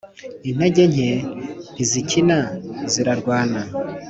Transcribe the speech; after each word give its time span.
Intege 0.49 0.83
nke 0.93 1.09
ntizikina 1.73 2.39
zirarwana. 2.91 3.61